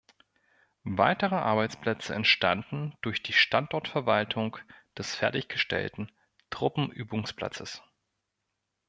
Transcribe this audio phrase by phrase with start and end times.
[0.95, 4.57] Weitere Arbeitsplätze entstanden durch die Standortverwaltung
[4.97, 6.11] des fertiggestellten
[6.49, 7.83] Truppenübungsplatzes.